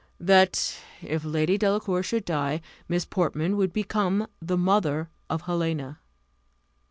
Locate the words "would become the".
3.55-4.57